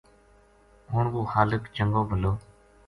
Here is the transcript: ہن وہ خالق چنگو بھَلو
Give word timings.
ہن 0.91 1.05
وہ 1.13 1.21
خالق 1.33 1.63
چنگو 1.75 2.01
بھَلو 2.09 2.31